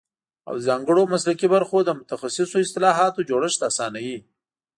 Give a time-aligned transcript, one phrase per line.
[0.49, 4.17] او د ځانګړو مسلکي برخو د متخصصو اصطلاحاتو جوړښت اسانوي